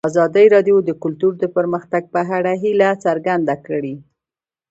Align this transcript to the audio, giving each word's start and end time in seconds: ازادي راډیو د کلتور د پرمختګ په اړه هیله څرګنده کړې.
ازادي 0.09 0.45
راډیو 0.55 0.77
د 0.83 0.89
کلتور 1.03 1.33
د 1.39 1.45
پرمختګ 1.55 2.03
په 2.13 2.21
اړه 2.37 2.51
هیله 2.63 2.89
څرګنده 3.05 3.55
کړې. 3.67 3.95